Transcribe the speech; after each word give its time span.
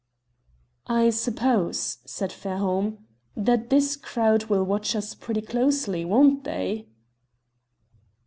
"I 0.87 1.11
suppose," 1.11 1.99
said 2.05 2.31
Fairholme, 2.33 3.05
"that 3.37 3.69
this 3.69 3.95
crowd 3.95 4.45
will 4.45 4.63
watch 4.63 4.95
us 4.95 5.13
pretty 5.13 5.41
closely, 5.41 6.03
won't 6.03 6.43
they?" 6.43 6.87